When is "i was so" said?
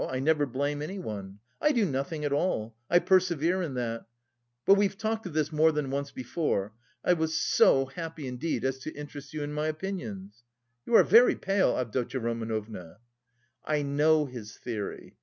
7.05-7.85